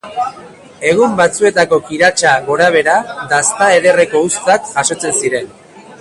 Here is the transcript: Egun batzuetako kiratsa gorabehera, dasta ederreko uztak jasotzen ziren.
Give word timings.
Egun 0.91 1.13
batzuetako 1.19 1.79
kiratsa 1.89 2.31
gorabehera, 2.49 2.95
dasta 3.35 3.69
ederreko 3.77 4.23
uztak 4.31 4.69
jasotzen 4.75 5.19
ziren. 5.21 5.55